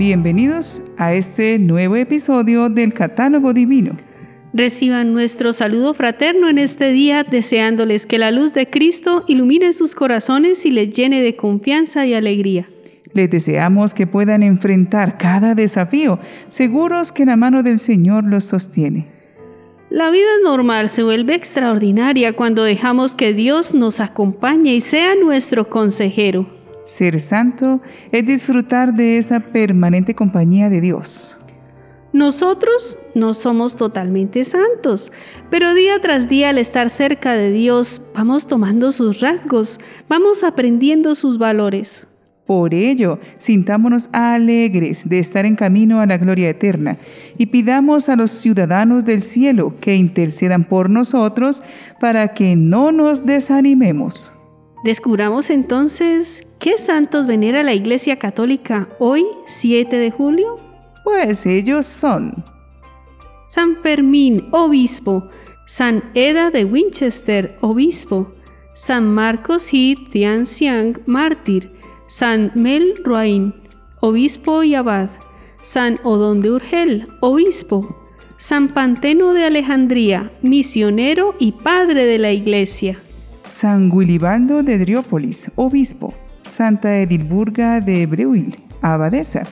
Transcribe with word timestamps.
Bienvenidos 0.00 0.82
a 0.96 1.12
este 1.12 1.58
nuevo 1.58 1.94
episodio 1.94 2.70
del 2.70 2.94
Catálogo 2.94 3.52
Divino. 3.52 3.98
Reciban 4.54 5.12
nuestro 5.12 5.52
saludo 5.52 5.92
fraterno 5.92 6.48
en 6.48 6.56
este 6.56 6.90
día, 6.90 7.22
deseándoles 7.22 8.06
que 8.06 8.16
la 8.16 8.30
luz 8.30 8.54
de 8.54 8.70
Cristo 8.70 9.24
ilumine 9.28 9.74
sus 9.74 9.94
corazones 9.94 10.64
y 10.64 10.70
les 10.70 10.88
llene 10.88 11.20
de 11.20 11.36
confianza 11.36 12.06
y 12.06 12.14
alegría. 12.14 12.70
Les 13.12 13.30
deseamos 13.30 13.92
que 13.92 14.06
puedan 14.06 14.42
enfrentar 14.42 15.18
cada 15.18 15.54
desafío, 15.54 16.18
seguros 16.48 17.12
que 17.12 17.26
la 17.26 17.36
mano 17.36 17.62
del 17.62 17.78
Señor 17.78 18.24
los 18.24 18.46
sostiene. 18.46 19.06
La 19.90 20.10
vida 20.10 20.30
normal 20.42 20.88
se 20.88 21.02
vuelve 21.02 21.34
extraordinaria 21.34 22.34
cuando 22.34 22.64
dejamos 22.64 23.14
que 23.14 23.34
Dios 23.34 23.74
nos 23.74 24.00
acompañe 24.00 24.72
y 24.72 24.80
sea 24.80 25.14
nuestro 25.14 25.68
consejero. 25.68 26.59
Ser 26.90 27.20
santo 27.20 27.80
es 28.10 28.26
disfrutar 28.26 28.94
de 28.94 29.16
esa 29.16 29.38
permanente 29.38 30.16
compañía 30.16 30.68
de 30.68 30.80
Dios. 30.80 31.38
Nosotros 32.12 32.98
no 33.14 33.32
somos 33.32 33.76
totalmente 33.76 34.42
santos, 34.42 35.12
pero 35.50 35.72
día 35.72 36.00
tras 36.00 36.28
día 36.28 36.48
al 36.48 36.58
estar 36.58 36.90
cerca 36.90 37.34
de 37.34 37.52
Dios 37.52 38.02
vamos 38.12 38.48
tomando 38.48 38.90
sus 38.90 39.20
rasgos, 39.20 39.78
vamos 40.08 40.42
aprendiendo 40.42 41.14
sus 41.14 41.38
valores. 41.38 42.08
Por 42.44 42.74
ello, 42.74 43.20
sintámonos 43.38 44.10
alegres 44.12 45.08
de 45.08 45.20
estar 45.20 45.46
en 45.46 45.54
camino 45.54 46.00
a 46.00 46.06
la 46.06 46.18
gloria 46.18 46.50
eterna 46.50 46.98
y 47.38 47.46
pidamos 47.46 48.08
a 48.08 48.16
los 48.16 48.32
ciudadanos 48.32 49.04
del 49.04 49.22
cielo 49.22 49.74
que 49.80 49.94
intercedan 49.94 50.64
por 50.64 50.90
nosotros 50.90 51.62
para 52.00 52.34
que 52.34 52.56
no 52.56 52.90
nos 52.90 53.24
desanimemos. 53.24 54.32
Descubramos 54.82 55.50
entonces 55.50 56.46
qué 56.58 56.78
santos 56.78 57.26
venera 57.26 57.62
la 57.62 57.74
Iglesia 57.74 58.18
Católica 58.18 58.88
hoy, 58.98 59.26
7 59.44 59.94
de 59.94 60.10
julio. 60.10 60.58
Pues 61.04 61.44
ellos 61.44 61.84
son 61.84 62.42
San 63.46 63.76
Fermín, 63.82 64.48
obispo, 64.52 65.28
San 65.66 66.10
Eda 66.14 66.50
de 66.50 66.64
Winchester, 66.64 67.58
obispo, 67.60 68.32
San 68.74 69.12
Marcos 69.12 69.68
He 69.70 69.96
Tianxiang, 70.10 71.02
mártir, 71.04 71.70
San 72.06 72.50
Mel 72.54 72.94
Ruain, 73.04 73.54
obispo 74.00 74.62
y 74.62 74.74
abad, 74.74 75.10
San 75.60 75.98
Odón 76.04 76.40
de 76.40 76.52
Urgel, 76.52 77.06
obispo, 77.20 78.08
San 78.38 78.68
Panteno 78.68 79.34
de 79.34 79.44
Alejandría, 79.44 80.32
misionero 80.40 81.34
y 81.38 81.52
padre 81.52 82.06
de 82.06 82.18
la 82.18 82.32
Iglesia. 82.32 82.98
San 83.50 83.90
Guilibaldo 83.90 84.62
de 84.62 84.78
Driópolis, 84.78 85.50
obispo, 85.56 86.14
Santa 86.42 87.00
Edilburga 87.00 87.80
de 87.80 88.06
Breuil, 88.06 88.56
abadesa, 88.80 89.42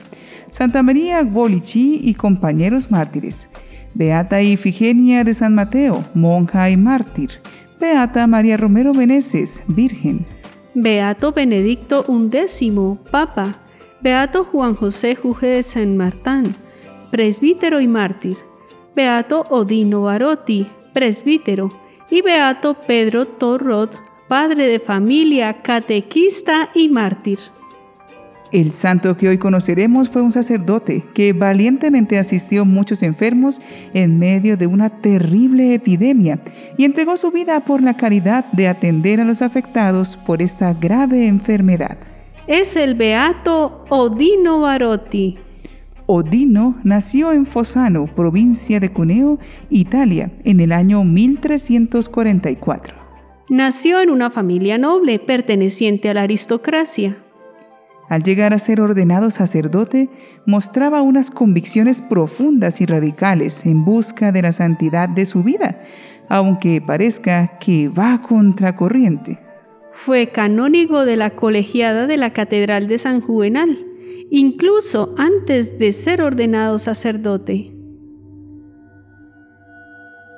Santa 0.49 0.81
María 0.81 1.21
Bolichi 1.23 1.99
y 2.01 2.13
compañeros 2.13 2.89
mártires, 2.89 3.49
Beata 3.93 4.41
Ifigenia 4.41 5.25
de 5.25 5.33
San 5.33 5.53
Mateo, 5.53 6.05
monja 6.13 6.69
y 6.69 6.77
mártir, 6.77 7.41
Beata 7.77 8.25
María 8.25 8.55
Romero 8.55 8.93
Beneses, 8.93 9.63
virgen, 9.67 10.25
Beato 10.73 11.33
Benedicto 11.33 12.05
XI, 12.07 12.71
Papa, 13.11 13.57
Beato 13.99 14.45
Juan 14.45 14.75
José 14.75 15.15
Juge 15.15 15.47
de 15.47 15.63
San 15.63 15.97
Martán, 15.97 16.55
presbítero 17.11 17.81
y 17.81 17.89
mártir, 17.89 18.37
Beato 18.95 19.43
Odino 19.49 20.03
Barotti, 20.03 20.67
presbítero, 20.93 21.67
y 22.09 22.21
Beato 22.21 22.73
Pedro 22.73 23.25
Torrot, 23.25 24.01
padre 24.27 24.67
de 24.67 24.79
familia, 24.79 25.61
catequista 25.61 26.69
y 26.73 26.89
mártir. 26.89 27.39
El 28.51 28.71
santo 28.71 29.15
que 29.15 29.29
hoy 29.29 29.37
conoceremos 29.37 30.09
fue 30.09 30.23
un 30.23 30.31
sacerdote 30.31 31.03
que 31.13 31.33
valientemente 31.33 32.17
asistió 32.17 32.63
a 32.63 32.65
muchos 32.65 33.03
enfermos 33.03 33.61
en 33.93 34.17
medio 34.17 34.57
de 34.57 34.65
una 34.65 34.89
terrible 34.89 35.75
epidemia 35.75 36.39
y 36.75 36.85
entregó 36.85 37.15
su 37.15 37.29
vida 37.29 37.59
por 37.59 37.83
la 37.83 37.95
caridad 37.95 38.45
de 38.51 38.67
atender 38.67 39.21
a 39.21 39.23
los 39.23 39.43
afectados 39.43 40.17
por 40.17 40.41
esta 40.41 40.73
grave 40.73 41.27
enfermedad. 41.27 41.97
Es 42.47 42.75
el 42.75 42.95
beato 42.95 43.85
Odino 43.89 44.61
Barotti. 44.61 45.37
Odino 46.11 46.75
nació 46.83 47.33
en 47.33 47.45
Fossano, 47.45 48.07
provincia 48.07 48.79
de 48.79 48.91
Cuneo, 48.91 49.37
Italia, 49.69 50.31
en 50.43 50.59
el 50.59 50.71
año 50.71 51.03
1344. 51.03 52.95
Nació 53.47 54.01
en 54.01 54.09
una 54.09 54.31
familia 54.31 54.79
noble 54.79 55.19
perteneciente 55.19 56.09
a 56.09 56.15
la 56.15 56.23
aristocracia. 56.23 57.19
Al 58.09 58.23
llegar 58.23 58.55
a 58.55 58.57
ser 58.57 58.81
ordenado 58.81 59.29
sacerdote, 59.29 60.09
mostraba 60.47 61.03
unas 61.03 61.29
convicciones 61.29 62.01
profundas 62.01 62.81
y 62.81 62.87
radicales 62.87 63.63
en 63.67 63.85
busca 63.85 64.31
de 64.31 64.41
la 64.41 64.51
santidad 64.51 65.09
de 65.09 65.27
su 65.27 65.43
vida, 65.43 65.79
aunque 66.27 66.81
parezca 66.81 67.59
que 67.59 67.87
va 67.87 68.23
contracorriente. 68.23 69.37
Fue 69.91 70.29
canónigo 70.29 71.05
de 71.05 71.17
la 71.17 71.29
colegiada 71.29 72.07
de 72.07 72.17
la 72.17 72.33
Catedral 72.33 72.87
de 72.87 72.97
San 72.97 73.21
Juvenal, 73.21 73.85
incluso 74.29 75.13
antes 75.17 75.77
de 75.79 75.91
ser 75.91 76.21
ordenado 76.21 76.79
sacerdote. 76.79 77.71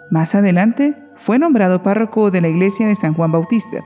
Más 0.09 0.35
adelante, 0.35 0.95
fue 1.15 1.39
nombrado 1.39 1.83
párroco 1.83 2.31
de 2.31 2.41
la 2.41 2.49
iglesia 2.49 2.87
de 2.87 2.95
San 2.95 3.13
Juan 3.13 3.31
Bautista, 3.31 3.83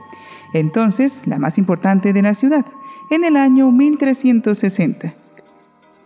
entonces 0.54 1.26
la 1.26 1.38
más 1.38 1.58
importante 1.58 2.12
de 2.12 2.22
la 2.22 2.34
ciudad, 2.34 2.64
en 3.10 3.24
el 3.24 3.36
año 3.36 3.70
1360. 3.70 5.14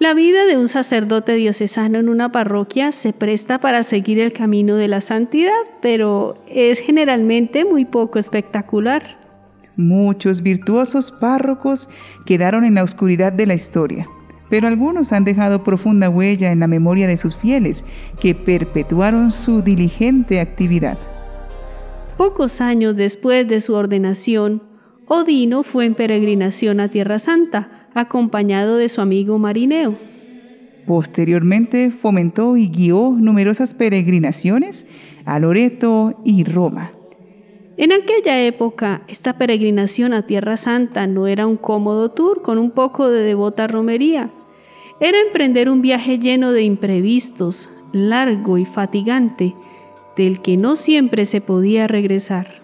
La 0.01 0.15
vida 0.15 0.47
de 0.47 0.57
un 0.57 0.67
sacerdote 0.67 1.35
diocesano 1.35 1.99
en 1.99 2.09
una 2.09 2.33
parroquia 2.33 2.91
se 2.91 3.13
presta 3.13 3.61
para 3.61 3.83
seguir 3.83 4.19
el 4.19 4.33
camino 4.33 4.77
de 4.77 4.89
la 4.89 5.03
santidad, 5.03 5.53
pero 5.83 6.43
es 6.49 6.81
generalmente 6.81 7.67
muy 7.67 7.85
poco 7.85 8.19
espectacular. 8.19 9.20
Muchos 9.77 10.43
virtuosos 10.43 11.11
párrocos 11.11 11.89
quedaron 12.27 12.65
en 12.65 12.75
la 12.75 12.83
oscuridad 12.83 13.33
de 13.33 13.47
la 13.47 13.55
historia, 13.55 14.09
pero 14.49 14.69
algunos 14.69 15.13
han 15.13 15.25
dejado 15.25 15.65
profunda 15.65 16.09
huella 16.09 16.53
en 16.53 16.61
la 16.61 16.67
memoria 16.67 17.07
de 17.07 17.17
sus 17.17 17.37
fieles, 17.37 17.85
que 18.21 18.35
perpetuaron 18.35 19.31
su 19.31 19.63
diligente 19.63 20.41
actividad. 20.41 20.99
Pocos 22.17 22.61
años 22.61 22.97
después 22.97 23.49
de 23.49 23.61
su 23.61 23.75
ordenación, 23.75 24.63
Odino 25.07 25.63
fue 25.63 25.87
en 25.87 25.95
peregrinación 25.95 26.79
a 26.81 26.89
Tierra 26.89 27.19
Santa, 27.19 27.89
acompañado 27.95 28.77
de 28.77 28.89
su 28.89 29.01
amigo 29.01 29.39
Marineo. 29.39 29.99
Posteriormente 30.87 31.91
fomentó 31.91 32.57
y 32.57 32.69
guió 32.69 33.17
numerosas 33.19 33.75
peregrinaciones 33.75 34.87
a 35.25 35.39
Loreto 35.39 36.21
y 36.25 36.45
Roma. 36.45 36.93
En 37.81 37.95
aquella 37.95 38.43
época, 38.43 39.01
esta 39.09 39.39
peregrinación 39.39 40.13
a 40.13 40.27
Tierra 40.27 40.59
Santa 40.59 41.07
no 41.07 41.27
era 41.27 41.47
un 41.47 41.57
cómodo 41.57 42.11
tour 42.11 42.43
con 42.43 42.59
un 42.59 42.73
poco 42.73 43.09
de 43.09 43.23
devota 43.23 43.67
romería. 43.69 44.31
Era 45.01 45.19
emprender 45.19 45.71
un 45.71 45.81
viaje 45.81 46.19
lleno 46.19 46.53
de 46.53 46.61
imprevistos, 46.61 47.71
largo 47.93 48.59
y 48.59 48.67
fatigante, 48.67 49.57
del 50.15 50.43
que 50.43 50.59
no 50.59 50.77
siempre 50.77 51.25
se 51.25 51.41
podía 51.41 51.87
regresar. 51.87 52.61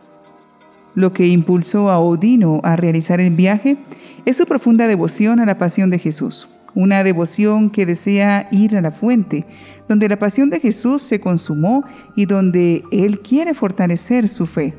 Lo 0.94 1.15
que 1.15 1.27
impulsó 1.28 1.88
a 1.88 1.98
Odino 1.98 2.60
a 2.62 2.77
realizar 2.77 3.19
el 3.19 3.34
viaje 3.34 3.78
es 4.27 4.37
su 4.37 4.44
profunda 4.44 4.87
devoción 4.87 5.41
a 5.41 5.47
la 5.47 5.56
pasión 5.56 5.88
de 5.88 5.98
Jesús, 5.98 6.47
una 6.75 7.03
devoción 7.04 7.71
que 7.71 7.87
desea 7.87 8.48
ir 8.53 8.77
a 8.77 8.83
la 8.83 8.91
fuente, 8.91 9.47
donde 9.88 10.10
la 10.10 10.19
pasión 10.19 10.50
de 10.50 10.60
Jesús 10.60 11.03
se 11.03 11.21
consumó 11.21 11.84
y 12.16 12.27
donde 12.27 12.84
Él 12.93 13.21
quiere 13.21 13.54
fortalecer 13.54 14.28
su 14.28 14.47
fe. 14.47 14.75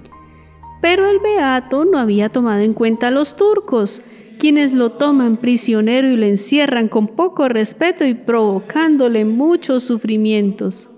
Pero 0.82 1.10
el 1.10 1.20
beato 1.20 1.86
no 1.86 1.98
había 1.98 2.30
tomado 2.30 2.62
en 2.62 2.74
cuenta 2.74 3.08
a 3.08 3.12
los 3.12 3.36
turcos, 3.36 4.02
quienes 4.38 4.74
lo 4.74 4.92
toman 4.92 5.38
prisionero 5.38 6.08
y 6.10 6.16
lo 6.16 6.26
encierran 6.26 6.88
con 6.88 7.08
poco 7.08 7.50
respeto 7.50 8.06
y 8.06 8.14
provocándole 8.14 9.26
muchos 9.26 9.84
sufrimientos. 9.84 10.90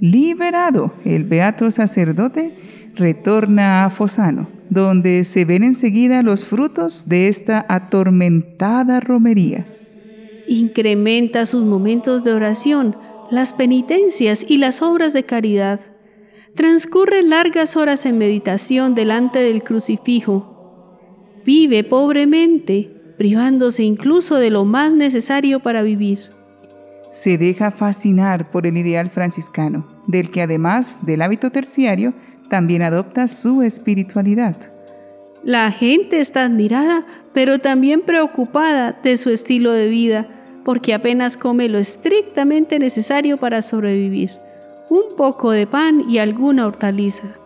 Liberado, 0.00 0.94
el 1.04 1.24
beato 1.24 1.70
sacerdote 1.70 2.56
retorna 2.94 3.84
a 3.84 3.90
Fosano, 3.90 4.48
donde 4.70 5.24
se 5.24 5.44
ven 5.44 5.62
enseguida 5.62 6.22
los 6.22 6.44
frutos 6.44 7.08
de 7.08 7.28
esta 7.28 7.64
atormentada 7.68 9.00
romería. 9.00 9.66
Incrementa 10.48 11.46
sus 11.46 11.64
momentos 11.64 12.24
de 12.24 12.32
oración, 12.32 12.96
las 13.30 13.52
penitencias 13.52 14.44
y 14.48 14.58
las 14.58 14.82
obras 14.82 15.12
de 15.12 15.24
caridad. 15.24 15.80
Transcurre 16.60 17.22
largas 17.22 17.74
horas 17.74 18.04
en 18.04 18.18
meditación 18.18 18.94
delante 18.94 19.38
del 19.38 19.62
crucifijo. 19.62 21.00
Vive 21.42 21.84
pobremente, 21.84 23.14
privándose 23.16 23.82
incluso 23.82 24.34
de 24.34 24.50
lo 24.50 24.66
más 24.66 24.92
necesario 24.92 25.60
para 25.60 25.82
vivir 25.82 26.20
se 27.10 27.38
deja 27.38 27.70
fascinar 27.70 28.50
por 28.50 28.66
el 28.66 28.76
ideal 28.76 29.10
franciscano, 29.10 29.86
del 30.06 30.30
que 30.30 30.42
además 30.42 31.04
del 31.04 31.22
hábito 31.22 31.50
terciario, 31.50 32.14
también 32.48 32.82
adopta 32.82 33.28
su 33.28 33.62
espiritualidad. 33.62 34.56
La 35.42 35.70
gente 35.70 36.20
está 36.20 36.44
admirada, 36.44 37.06
pero 37.32 37.58
también 37.58 38.02
preocupada 38.02 38.98
de 39.02 39.16
su 39.16 39.30
estilo 39.30 39.72
de 39.72 39.88
vida, 39.88 40.28
porque 40.64 40.94
apenas 40.94 41.36
come 41.36 41.68
lo 41.68 41.78
estrictamente 41.78 42.78
necesario 42.78 43.38
para 43.38 43.62
sobrevivir, 43.62 44.30
un 44.90 45.16
poco 45.16 45.52
de 45.52 45.66
pan 45.66 46.02
y 46.06 46.18
alguna 46.18 46.66
hortaliza. 46.66 47.36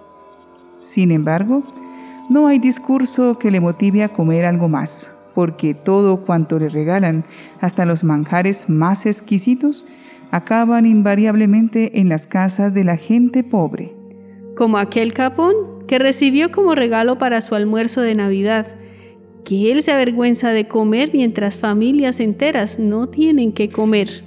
Sin 0.80 1.12
embargo, 1.12 1.62
no 2.28 2.46
hay 2.46 2.58
discurso 2.58 3.38
que 3.38 3.50
le 3.50 3.60
motive 3.60 4.02
a 4.02 4.08
comer 4.08 4.46
algo 4.46 4.68
más, 4.68 5.14
porque 5.34 5.74
todo 5.74 6.24
cuanto 6.24 6.58
le 6.58 6.70
regalan, 6.70 7.24
hasta 7.60 7.84
los 7.84 8.02
manjares 8.02 8.68
más 8.68 9.04
exquisitos, 9.04 9.84
acaban 10.30 10.86
invariablemente 10.86 12.00
en 12.00 12.08
las 12.08 12.26
casas 12.26 12.72
de 12.72 12.84
la 12.84 12.96
gente 12.96 13.44
pobre. 13.44 13.94
Como 14.56 14.78
aquel 14.78 15.12
capón 15.12 15.54
que 15.86 15.98
recibió 15.98 16.50
como 16.50 16.74
regalo 16.74 17.18
para 17.18 17.42
su 17.42 17.54
almuerzo 17.54 18.00
de 18.00 18.14
Navidad, 18.14 18.66
que 19.44 19.70
él 19.70 19.82
se 19.82 19.92
avergüenza 19.92 20.50
de 20.50 20.66
comer 20.66 21.10
mientras 21.12 21.58
familias 21.58 22.20
enteras 22.20 22.78
no 22.78 23.08
tienen 23.08 23.52
que 23.52 23.68
comer. 23.68 24.24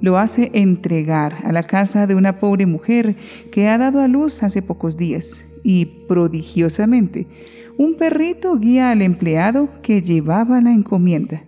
Lo 0.00 0.18
hace 0.18 0.50
entregar 0.52 1.42
a 1.44 1.52
la 1.52 1.62
casa 1.62 2.06
de 2.06 2.14
una 2.14 2.38
pobre 2.38 2.66
mujer 2.66 3.16
que 3.50 3.68
ha 3.68 3.78
dado 3.78 4.00
a 4.00 4.08
luz 4.08 4.42
hace 4.42 4.62
pocos 4.62 4.96
días 4.96 5.46
y 5.62 5.86
prodigiosamente 6.06 7.26
un 7.78 7.94
perrito 7.94 8.56
guía 8.56 8.90
al 8.90 9.02
empleado 9.02 9.68
que 9.82 10.02
llevaba 10.02 10.60
la 10.60 10.72
encomienda. 10.72 11.44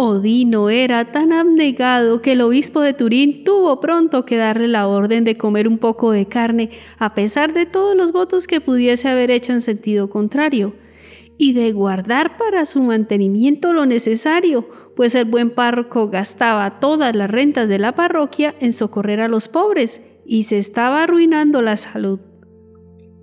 Odino 0.00 0.70
era 0.70 1.10
tan 1.10 1.32
abnegado 1.32 2.22
que 2.22 2.32
el 2.32 2.40
obispo 2.40 2.82
de 2.82 2.92
Turín 2.92 3.42
tuvo 3.42 3.80
pronto 3.80 4.24
que 4.24 4.36
darle 4.36 4.68
la 4.68 4.86
orden 4.86 5.24
de 5.24 5.36
comer 5.36 5.66
un 5.66 5.78
poco 5.78 6.12
de 6.12 6.26
carne, 6.26 6.70
a 6.98 7.14
pesar 7.14 7.52
de 7.52 7.66
todos 7.66 7.96
los 7.96 8.12
votos 8.12 8.46
que 8.46 8.60
pudiese 8.60 9.08
haber 9.08 9.32
hecho 9.32 9.52
en 9.52 9.60
sentido 9.60 10.08
contrario, 10.08 10.74
y 11.36 11.52
de 11.52 11.72
guardar 11.72 12.36
para 12.36 12.64
su 12.64 12.80
mantenimiento 12.82 13.72
lo 13.72 13.86
necesario, 13.86 14.68
pues 14.98 15.14
el 15.14 15.26
buen 15.26 15.50
párroco 15.50 16.10
gastaba 16.10 16.80
todas 16.80 17.14
las 17.14 17.30
rentas 17.30 17.68
de 17.68 17.78
la 17.78 17.94
parroquia 17.94 18.56
en 18.58 18.72
socorrer 18.72 19.20
a 19.20 19.28
los 19.28 19.46
pobres 19.46 20.02
y 20.26 20.42
se 20.42 20.58
estaba 20.58 21.04
arruinando 21.04 21.62
la 21.62 21.76
salud. 21.76 22.18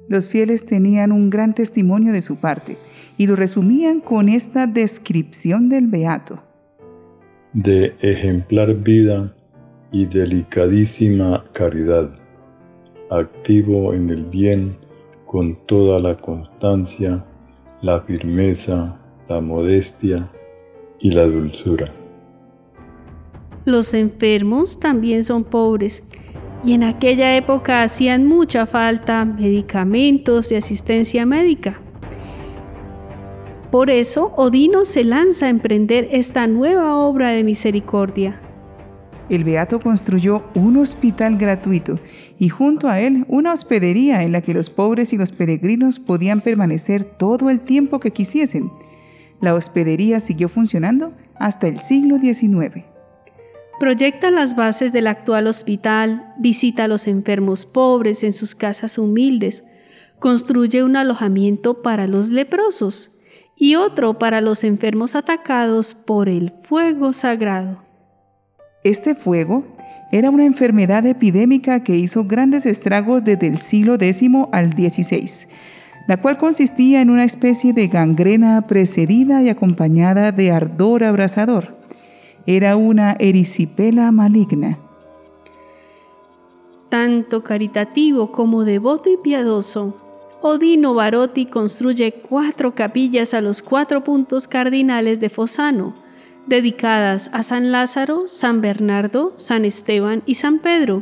Los 0.08 0.30
fieles 0.30 0.66
tenían 0.66 1.12
un 1.12 1.30
gran 1.30 1.54
testimonio 1.54 2.14
de 2.14 2.22
su 2.22 2.38
parte 2.38 2.78
y 3.18 3.28
lo 3.28 3.36
resumían 3.36 4.00
con 4.00 4.30
esta 4.30 4.68
descripción 4.68 5.68
del 5.68 5.88
beato 5.88 6.42
de 7.52 7.94
ejemplar 8.00 8.74
vida 8.76 9.36
y 9.92 10.06
delicadísima 10.06 11.44
caridad, 11.52 12.10
activo 13.10 13.94
en 13.94 14.10
el 14.12 14.24
bien 14.24 14.78
con 15.26 15.58
toda 15.66 16.00
la 16.00 16.16
constancia, 16.22 17.26
la 17.82 18.00
firmeza, 18.00 18.98
la 19.28 19.42
modestia 19.42 20.32
y 21.06 21.12
la 21.12 21.28
dulzura. 21.28 21.94
Los 23.64 23.94
enfermos 23.94 24.80
también 24.80 25.24
son 25.24 25.44
pobres 25.44 26.02
y 26.64 26.74
en 26.74 26.84
aquella 26.84 27.38
época 27.38 27.84
hacían 27.84 28.26
mucha 28.26 28.66
falta 28.66 29.24
medicamentos 29.24 30.52
y 30.52 30.56
asistencia 30.56 31.28
médica. 31.28 31.80
Por 33.70 33.92
eso, 33.92 34.34
Odino 34.36 34.84
se 34.84 35.04
lanza 35.04 35.46
a 35.46 35.50
emprender 35.50 36.08
esta 36.10 36.48
nueva 36.48 36.98
obra 36.98 37.30
de 37.30 37.44
misericordia. 37.44 38.42
El 39.30 39.44
Beato 39.44 39.80
construyó 39.80 40.44
un 40.56 40.78
hospital 40.78 41.38
gratuito 41.38 42.00
y 42.40 42.50
junto 42.50 42.90
a 42.90 43.00
él 43.00 43.26
una 43.28 43.54
hospedería 43.54 44.24
en 44.24 44.32
la 44.32 44.42
que 44.42 44.56
los 44.56 44.72
pobres 44.72 45.14
y 45.14 45.18
los 45.18 45.32
peregrinos 45.32 46.00
podían 46.00 46.42
permanecer 46.42 47.04
todo 47.04 47.52
el 47.52 47.62
tiempo 47.62 48.00
que 48.00 48.10
quisiesen. 48.10 48.72
La 49.42 49.54
hospedería 49.54 50.20
siguió 50.20 50.50
funcionando 50.50 51.14
hasta 51.36 51.68
el 51.68 51.80
siglo 51.80 52.18
XIX. 52.18 52.86
Proyecta 53.80 54.32
las 54.32 54.56
bases 54.56 54.94
del 54.94 55.08
actual 55.08 55.48
hospital, 55.48 56.34
visita 56.38 56.86
a 56.86 56.88
los 56.88 57.08
enfermos 57.08 57.66
pobres 57.66 58.24
en 58.24 58.32
sus 58.32 58.56
casas 58.56 58.98
humildes, 58.98 59.66
construye 60.20 60.84
un 60.84 60.96
alojamiento 60.96 61.82
para 61.82 62.08
los 62.08 62.30
leprosos 62.30 63.12
y 63.58 63.76
otro 63.76 64.18
para 64.18 64.42
los 64.42 64.64
enfermos 64.64 65.16
atacados 65.16 65.94
por 65.94 66.30
el 66.30 66.54
fuego 66.64 67.12
sagrado. 67.14 67.84
Este 68.84 69.16
fuego 69.16 69.66
era 70.12 70.30
una 70.30 70.46
enfermedad 70.46 71.06
epidémica 71.06 71.84
que 71.84 71.96
hizo 71.96 72.24
grandes 72.26 72.66
estragos 72.66 73.24
desde 73.24 73.48
el 73.48 73.58
siglo 73.58 73.96
X 73.96 74.22
al 74.52 74.72
XVI, 74.72 75.50
la 76.08 76.18
cual 76.18 76.38
consistía 76.38 77.02
en 77.02 77.10
una 77.10 77.24
especie 77.24 77.74
de 77.74 77.88
gangrena 77.88 78.62
precedida 78.62 79.42
y 79.42 79.50
acompañada 79.50 80.32
de 80.32 80.52
ardor 80.52 81.04
abrasador. 81.04 81.76
Era 82.46 82.78
una 82.78 83.16
erisipela 83.20 84.12
maligna. 84.12 84.78
Tanto 86.90 87.44
caritativo 87.44 88.32
como 88.32 88.64
devoto 88.64 89.10
y 89.10 89.18
piadoso, 89.18 89.98
Odino 90.42 90.94
Barotti 90.94 91.48
construye 91.48 92.12
cuatro 92.12 92.76
capillas 92.76 93.34
a 93.34 93.42
los 93.42 93.64
cuatro 93.64 94.04
puntos 94.04 94.48
cardinales 94.48 95.20
de 95.20 95.32
Fosano, 95.32 95.96
dedicadas 96.46 97.32
a 97.34 97.42
San 97.42 97.72
Lázaro, 97.72 98.28
San 98.28 98.62
Bernardo, 98.62 99.34
San 99.38 99.66
Esteban 99.66 100.22
y 100.28 100.36
San 100.36 100.60
Pedro. 100.60 101.02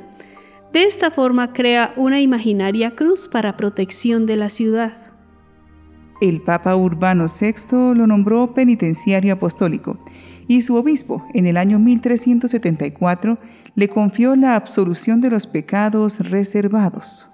De 0.73 0.85
esta 0.85 1.11
forma 1.11 1.53
crea 1.53 1.93
una 1.97 2.19
imaginaria 2.19 2.95
cruz 2.95 3.27
para 3.27 3.55
protección 3.57 4.25
de 4.25 4.37
la 4.37 4.49
ciudad. 4.49 4.93
El 6.19 6.41
Papa 6.41 6.75
Urbano 6.75 7.27
VI 7.27 7.93
lo 7.95 8.07
nombró 8.07 8.55
penitenciario 8.55 9.33
apostólico 9.33 10.03
y 10.47 10.63
su 10.63 10.73
obispo, 10.75 11.23
en 11.35 11.45
el 11.45 11.57
año 11.57 11.77
1374, 11.77 13.37
le 13.75 13.87
confió 13.87 14.35
la 14.35 14.55
absolución 14.55 15.21
de 15.21 15.29
los 15.29 15.45
pecados 15.45 16.19
reservados. 16.31 17.29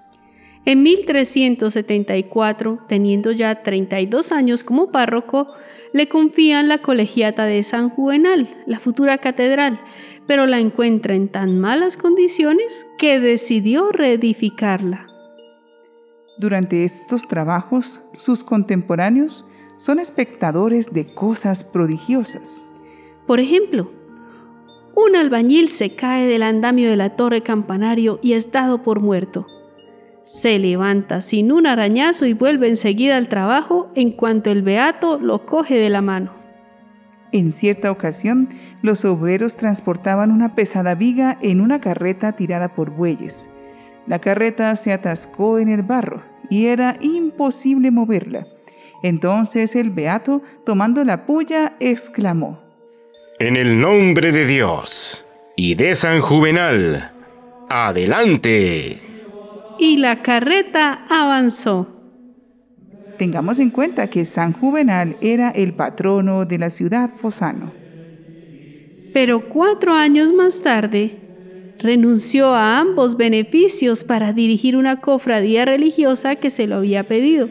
En 0.66 0.82
1374, 0.82 2.80
teniendo 2.86 3.32
ya 3.32 3.62
32 3.62 4.32
años 4.32 4.64
como 4.64 4.88
párroco, 4.88 5.48
le 5.94 6.08
confían 6.08 6.68
la 6.68 6.78
colegiata 6.78 7.46
de 7.46 7.62
San 7.62 7.88
Juvenal, 7.88 8.50
la 8.66 8.78
futura 8.78 9.16
catedral, 9.16 9.80
pero 10.30 10.46
la 10.46 10.60
encuentra 10.60 11.16
en 11.16 11.26
tan 11.26 11.58
malas 11.58 11.96
condiciones 11.96 12.86
que 12.98 13.18
decidió 13.18 13.90
reedificarla. 13.90 15.08
Durante 16.38 16.84
estos 16.84 17.26
trabajos, 17.26 18.00
sus 18.14 18.44
contemporáneos 18.44 19.44
son 19.76 19.98
espectadores 19.98 20.92
de 20.92 21.12
cosas 21.12 21.64
prodigiosas. 21.64 22.70
Por 23.26 23.40
ejemplo, 23.40 23.90
un 24.94 25.16
albañil 25.16 25.68
se 25.68 25.96
cae 25.96 26.28
del 26.28 26.44
andamio 26.44 26.88
de 26.88 26.96
la 26.96 27.16
torre 27.16 27.40
campanario 27.40 28.20
y 28.22 28.34
es 28.34 28.52
dado 28.52 28.84
por 28.84 29.00
muerto. 29.00 29.48
Se 30.22 30.60
levanta 30.60 31.22
sin 31.22 31.50
un 31.50 31.66
arañazo 31.66 32.24
y 32.24 32.34
vuelve 32.34 32.68
enseguida 32.68 33.16
al 33.16 33.28
trabajo 33.28 33.90
en 33.96 34.12
cuanto 34.12 34.52
el 34.52 34.62
beato 34.62 35.18
lo 35.18 35.44
coge 35.44 35.74
de 35.74 35.90
la 35.90 36.02
mano. 36.02 36.39
En 37.32 37.52
cierta 37.52 37.90
ocasión, 37.90 38.48
los 38.82 39.04
obreros 39.04 39.56
transportaban 39.56 40.30
una 40.30 40.54
pesada 40.54 40.94
viga 40.94 41.38
en 41.42 41.60
una 41.60 41.80
carreta 41.80 42.32
tirada 42.32 42.74
por 42.74 42.90
bueyes. 42.90 43.50
La 44.06 44.18
carreta 44.18 44.74
se 44.76 44.92
atascó 44.92 45.58
en 45.58 45.68
el 45.68 45.82
barro 45.82 46.22
y 46.48 46.66
era 46.66 46.96
imposible 47.00 47.90
moverla. 47.90 48.46
Entonces 49.02 49.76
el 49.76 49.90
beato, 49.90 50.42
tomando 50.64 51.04
la 51.04 51.24
puya, 51.24 51.74
exclamó, 51.80 52.60
En 53.38 53.56
el 53.56 53.80
nombre 53.80 54.32
de 54.32 54.46
Dios 54.46 55.24
y 55.56 55.74
de 55.74 55.94
San 55.94 56.20
Juvenal, 56.20 57.12
adelante 57.68 59.10
y 59.80 59.96
la 59.96 60.22
carreta 60.22 61.06
avanzó. 61.08 61.88
Tengamos 63.20 63.58
en 63.58 63.68
cuenta 63.68 64.08
que 64.08 64.24
San 64.24 64.54
Juvenal 64.54 65.18
era 65.20 65.50
el 65.50 65.74
patrono 65.74 66.46
de 66.46 66.58
la 66.58 66.70
ciudad 66.70 67.10
Fosano. 67.14 67.70
Pero 69.12 69.46
cuatro 69.50 69.92
años 69.92 70.32
más 70.32 70.62
tarde, 70.62 71.18
renunció 71.78 72.54
a 72.54 72.78
ambos 72.78 73.18
beneficios 73.18 74.04
para 74.04 74.32
dirigir 74.32 74.74
una 74.74 75.02
cofradía 75.02 75.66
religiosa 75.66 76.36
que 76.36 76.48
se 76.48 76.66
lo 76.66 76.76
había 76.76 77.06
pedido. 77.08 77.50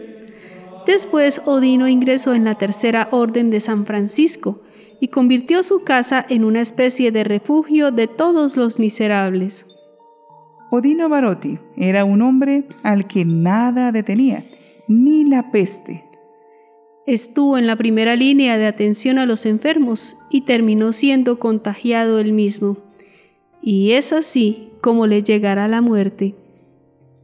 Después 0.88 1.40
Odino 1.46 1.88
ingresó 1.88 2.34
en 2.34 2.46
la 2.46 2.56
tercera 2.56 3.08
orden 3.12 3.52
de 3.52 3.60
San 3.60 3.86
Francisco 3.86 4.64
y 5.00 5.10
convirtió 5.10 5.62
su 5.62 5.84
casa 5.84 6.26
en 6.30 6.46
una 6.46 6.62
especie 6.62 7.12
de 7.12 7.24
refugio 7.24 7.92
de 7.92 8.08
todos 8.08 8.58
los 8.58 8.80
miserables. 8.80 9.68
Odino 10.72 11.10
Barotti 11.10 11.60
era 11.78 12.06
un 12.06 12.24
hombre 12.24 12.64
al 12.82 13.06
que 13.06 13.24
nada 13.24 13.92
detenía, 13.92 14.44
ni 14.90 15.24
la 15.24 15.52
peste. 15.52 16.04
Estuvo 17.06 17.58
en 17.58 17.68
la 17.68 17.78
primera 17.78 18.18
línea 18.18 18.58
de 18.58 18.68
atención 18.68 19.20
a 19.20 19.26
los 19.26 19.46
enfermos 19.46 20.18
y 20.30 20.42
terminó 20.42 20.92
siendo 20.92 21.40
contagiado 21.40 22.20
él 22.20 22.34
mismo. 22.34 22.78
Y 23.62 23.92
es 23.94 24.12
así 24.12 24.72
como 24.82 25.08
le 25.08 25.24
llegará 25.24 25.68
la 25.68 25.82
muerte. 25.82 26.36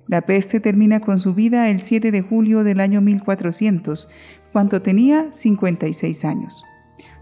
La 0.08 0.22
peste 0.22 0.60
termina 0.60 1.00
con 1.00 1.20
su 1.20 1.34
vida 1.34 1.70
el 1.70 1.80
7 1.82 2.12
de 2.12 2.22
julio 2.22 2.64
del 2.64 2.80
año 2.80 3.02
1400, 3.02 4.08
cuando 4.54 4.82
tenía 4.82 5.34
56 5.34 6.24
años. 6.24 6.64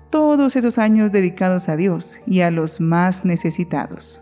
todos 0.09 0.55
esos 0.55 0.77
años 0.77 1.11
dedicados 1.11 1.69
a 1.69 1.75
Dios 1.75 2.21
y 2.27 2.41
a 2.41 2.51
los 2.51 2.79
más 2.79 3.25
necesitados. 3.25 4.21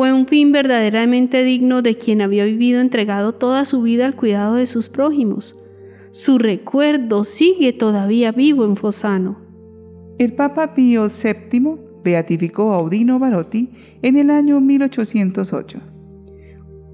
Fue 0.00 0.14
un 0.14 0.26
fin 0.26 0.50
verdaderamente 0.50 1.44
digno 1.44 1.82
de 1.82 1.94
quien 1.94 2.22
había 2.22 2.46
vivido 2.46 2.80
entregado 2.80 3.34
toda 3.34 3.66
su 3.66 3.82
vida 3.82 4.06
al 4.06 4.16
cuidado 4.16 4.54
de 4.54 4.64
sus 4.64 4.88
prójimos. 4.88 5.60
Su 6.10 6.38
recuerdo 6.38 7.22
sigue 7.24 7.74
todavía 7.74 8.32
vivo 8.32 8.64
en 8.64 8.76
Fosano. 8.76 9.42
El 10.18 10.32
Papa 10.32 10.72
Pío 10.72 11.06
VII 11.08 11.76
beatificó 12.02 12.72
a 12.72 12.78
Odino 12.78 13.18
Barotti 13.18 13.72
en 14.00 14.16
el 14.16 14.30
año 14.30 14.58
1808. 14.58 15.80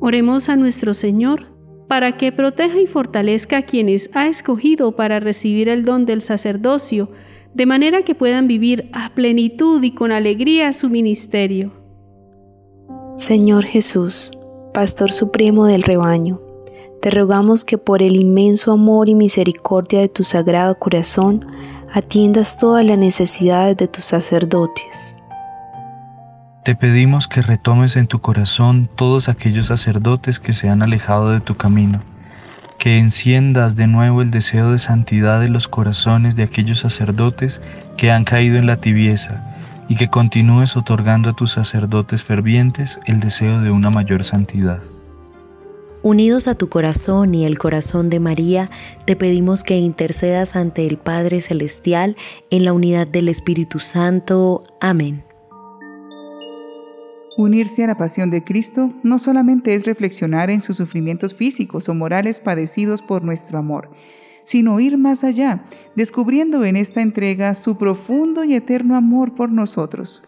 Oremos 0.00 0.48
a 0.48 0.56
nuestro 0.56 0.92
Señor 0.92 1.46
para 1.86 2.16
que 2.16 2.32
proteja 2.32 2.80
y 2.80 2.88
fortalezca 2.88 3.58
a 3.58 3.62
quienes 3.62 4.10
ha 4.14 4.26
escogido 4.26 4.96
para 4.96 5.20
recibir 5.20 5.68
el 5.68 5.84
don 5.84 6.06
del 6.06 6.22
sacerdocio, 6.22 7.12
de 7.54 7.66
manera 7.66 8.02
que 8.02 8.16
puedan 8.16 8.48
vivir 8.48 8.90
a 8.92 9.14
plenitud 9.14 9.80
y 9.84 9.92
con 9.92 10.10
alegría 10.10 10.72
su 10.72 10.90
ministerio. 10.90 11.85
Señor 13.16 13.64
Jesús, 13.64 14.30
Pastor 14.74 15.10
Supremo 15.10 15.64
del 15.64 15.84
rebaño, 15.84 16.38
te 17.00 17.10
rogamos 17.10 17.64
que 17.64 17.78
por 17.78 18.02
el 18.02 18.14
inmenso 18.14 18.72
amor 18.72 19.08
y 19.08 19.14
misericordia 19.14 20.00
de 20.00 20.08
tu 20.08 20.22
sagrado 20.22 20.78
corazón 20.78 21.46
atiendas 21.94 22.58
todas 22.58 22.84
las 22.84 22.98
necesidades 22.98 23.74
de 23.78 23.88
tus 23.88 24.04
sacerdotes. 24.04 25.18
Te 26.62 26.76
pedimos 26.76 27.26
que 27.26 27.40
retomes 27.40 27.96
en 27.96 28.06
tu 28.06 28.18
corazón 28.18 28.86
todos 28.96 29.30
aquellos 29.30 29.68
sacerdotes 29.68 30.38
que 30.38 30.52
se 30.52 30.68
han 30.68 30.82
alejado 30.82 31.30
de 31.30 31.40
tu 31.40 31.56
camino, 31.56 32.02
que 32.78 32.98
enciendas 32.98 33.76
de 33.76 33.86
nuevo 33.86 34.20
el 34.20 34.30
deseo 34.30 34.72
de 34.72 34.78
santidad 34.78 35.42
en 35.42 35.54
los 35.54 35.68
corazones 35.68 36.36
de 36.36 36.42
aquellos 36.42 36.80
sacerdotes 36.80 37.62
que 37.96 38.10
han 38.10 38.24
caído 38.24 38.58
en 38.58 38.66
la 38.66 38.76
tibieza, 38.76 39.55
y 39.88 39.96
que 39.96 40.08
continúes 40.08 40.76
otorgando 40.76 41.30
a 41.30 41.36
tus 41.36 41.52
sacerdotes 41.52 42.24
fervientes 42.24 42.98
el 43.06 43.20
deseo 43.20 43.60
de 43.60 43.70
una 43.70 43.90
mayor 43.90 44.24
santidad. 44.24 44.80
Unidos 46.02 46.46
a 46.46 46.54
tu 46.54 46.68
corazón 46.68 47.34
y 47.34 47.46
el 47.46 47.58
corazón 47.58 48.10
de 48.10 48.20
María, 48.20 48.70
te 49.06 49.16
pedimos 49.16 49.64
que 49.64 49.78
intercedas 49.78 50.54
ante 50.54 50.86
el 50.86 50.98
Padre 50.98 51.40
Celestial 51.40 52.16
en 52.50 52.64
la 52.64 52.72
unidad 52.72 53.08
del 53.08 53.28
Espíritu 53.28 53.80
Santo. 53.80 54.62
Amén. 54.80 55.24
Unirse 57.36 57.84
a 57.84 57.88
la 57.88 57.96
pasión 57.96 58.30
de 58.30 58.44
Cristo 58.44 58.92
no 59.02 59.18
solamente 59.18 59.74
es 59.74 59.84
reflexionar 59.84 60.48
en 60.48 60.60
sus 60.60 60.76
sufrimientos 60.76 61.34
físicos 61.34 61.88
o 61.88 61.94
morales 61.94 62.40
padecidos 62.40 63.02
por 63.02 63.24
nuestro 63.24 63.58
amor, 63.58 63.90
sino 64.46 64.78
ir 64.78 64.96
más 64.96 65.24
allá, 65.24 65.64
descubriendo 65.96 66.64
en 66.64 66.76
esta 66.76 67.02
entrega 67.02 67.54
su 67.56 67.76
profundo 67.76 68.44
y 68.44 68.54
eterno 68.54 68.94
amor 68.96 69.34
por 69.34 69.50
nosotros. 69.50 70.22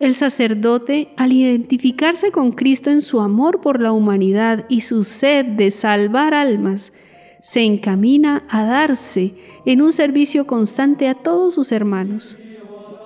El 0.00 0.16
sacerdote, 0.16 1.10
al 1.16 1.30
identificarse 1.30 2.32
con 2.32 2.50
Cristo 2.50 2.90
en 2.90 3.00
su 3.00 3.20
amor 3.20 3.60
por 3.60 3.80
la 3.80 3.92
humanidad 3.92 4.66
y 4.68 4.80
su 4.80 5.04
sed 5.04 5.46
de 5.46 5.70
salvar 5.70 6.34
almas, 6.34 6.92
se 7.40 7.60
encamina 7.62 8.44
a 8.50 8.64
darse 8.64 9.36
en 9.64 9.80
un 9.80 9.92
servicio 9.92 10.44
constante 10.44 11.06
a 11.06 11.14
todos 11.14 11.54
sus 11.54 11.70
hermanos. 11.70 12.40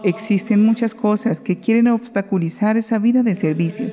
Existen 0.05 0.63
muchas 0.63 0.95
cosas 0.95 1.43
que 1.43 1.59
quieren 1.59 1.89
obstaculizar 1.89 2.79
esa 2.79 2.99
vida 2.99 3.23
de 3.23 3.35
servicio, 3.35 3.93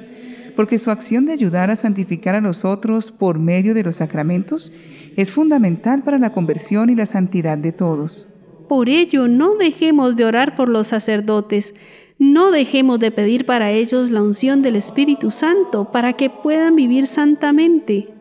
porque 0.56 0.78
su 0.78 0.92
acción 0.92 1.26
de 1.26 1.34
ayudar 1.34 1.72
a 1.72 1.76
santificar 1.76 2.36
a 2.36 2.42
los 2.42 2.66
otros 2.66 3.12
por 3.12 3.40
medio 3.40 3.74
de 3.74 3.84
los 3.84 3.98
sacramentos 3.98 4.72
es 5.16 5.32
fundamental 5.32 6.04
para 6.04 6.20
la 6.20 6.34
conversión 6.34 6.90
y 6.90 6.96
la 6.96 7.06
santidad 7.06 7.58
de 7.58 7.72
todos. 7.72 8.30
Por 8.68 8.90
ello, 8.90 9.28
no 9.28 9.56
dejemos 9.56 10.16
de 10.16 10.26
orar 10.26 10.56
por 10.56 10.70
los 10.70 10.88
sacerdotes, 10.88 11.76
no 12.18 12.52
dejemos 12.52 13.00
de 13.00 13.12
pedir 13.12 13.46
para 13.46 13.72
ellos 13.72 14.10
la 14.10 14.22
unción 14.22 14.62
del 14.62 14.76
Espíritu 14.76 15.32
Santo 15.32 15.92
para 15.92 16.14
que 16.14 16.30
puedan 16.30 16.76
vivir 16.76 17.08
santamente. 17.08 18.14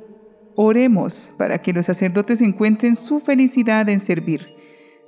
Oremos 0.55 1.33
para 1.39 1.63
que 1.63 1.73
los 1.73 1.87
sacerdotes 1.87 2.41
encuentren 2.41 2.97
su 2.97 3.21
felicidad 3.21 3.89
en 3.89 4.01
servir. 4.01 4.49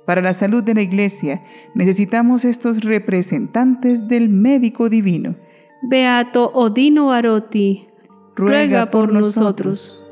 Para 0.05 0.21
la 0.21 0.33
salud 0.33 0.63
de 0.63 0.75
la 0.75 0.81
Iglesia 0.81 1.43
necesitamos 1.73 2.45
estos 2.45 2.83
representantes 2.83 4.07
del 4.07 4.29
médico 4.29 4.89
divino. 4.89 5.35
Beato 5.81 6.51
Odino 6.53 7.11
Arotti, 7.11 7.87
ruega, 8.35 8.89
por 8.91 9.11
nosotros. 9.11 10.04